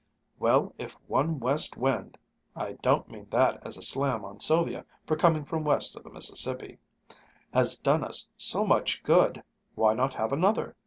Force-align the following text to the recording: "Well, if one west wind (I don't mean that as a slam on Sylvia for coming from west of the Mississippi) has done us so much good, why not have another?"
"Well, 0.39 0.73
if 0.79 0.93
one 1.07 1.39
west 1.39 1.77
wind 1.77 2.17
(I 2.55 2.71
don't 2.81 3.07
mean 3.07 3.27
that 3.29 3.63
as 3.63 3.77
a 3.77 3.83
slam 3.83 4.25
on 4.25 4.39
Sylvia 4.39 4.83
for 5.05 5.15
coming 5.15 5.45
from 5.45 5.63
west 5.63 5.95
of 5.95 6.01
the 6.03 6.09
Mississippi) 6.09 6.79
has 7.53 7.77
done 7.77 8.03
us 8.03 8.27
so 8.35 8.65
much 8.65 9.03
good, 9.03 9.43
why 9.75 9.93
not 9.93 10.15
have 10.15 10.33
another?" 10.33 10.75